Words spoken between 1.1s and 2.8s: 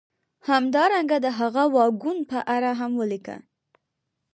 د هغه واګون په اړه